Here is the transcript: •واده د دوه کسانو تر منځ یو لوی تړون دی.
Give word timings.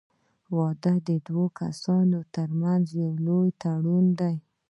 •واده 0.57 0.93
د 1.07 1.09
دوه 1.27 1.45
کسانو 1.59 2.19
تر 2.35 2.49
منځ 2.61 2.85
یو 3.01 3.11
لوی 3.25 3.49
تړون 3.63 4.05
دی. 4.19 4.35